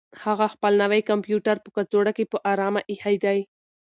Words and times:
هغه 0.23 0.45
خپل 0.53 0.73
نوی 0.83 1.01
کمپیوټر 1.09 1.55
په 1.61 1.69
کڅوړه 1.75 2.11
کې 2.17 2.25
په 2.31 2.37
ارامه 2.51 2.81
اېښی 2.89 3.15
دی. 3.23 3.39